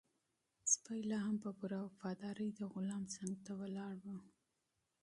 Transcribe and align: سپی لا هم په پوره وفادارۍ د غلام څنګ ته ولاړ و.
سپی 0.71 1.01
لا 1.09 1.19
هم 1.25 1.35
په 1.43 1.49
پوره 1.57 1.79
وفادارۍ 1.81 2.49
د 2.53 2.61
غلام 2.73 3.03
څنګ 3.15 3.33
ته 3.45 3.51
ولاړ 3.61 3.95
و. 4.05 4.13